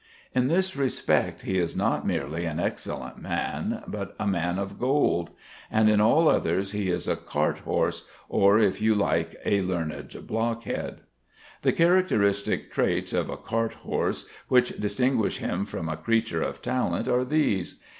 [0.33, 5.29] In this respect he is not merely an excellent man, but a man of gold;
[5.71, 10.25] but in all others he is a cart horse, or if you like a learned
[10.25, 11.01] blockhead.
[11.61, 17.07] The characteristic traits of a cart horse which distinguish him from a creature of talent
[17.07, 17.75] are these.